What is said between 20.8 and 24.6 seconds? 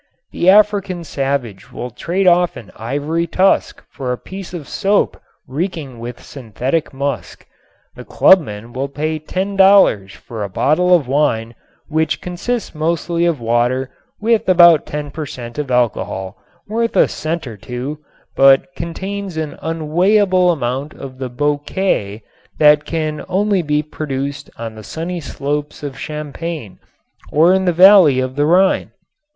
of the "bouquet" that can only be produced